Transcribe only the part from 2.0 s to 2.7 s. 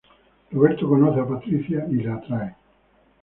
atrae.